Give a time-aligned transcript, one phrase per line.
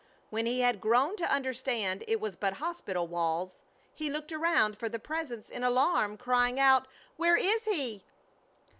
[0.31, 3.61] When he had grown to understand it was but hospital walls,
[3.93, 8.03] he looked around for the Presence in alarm, crying out, "Where is He?"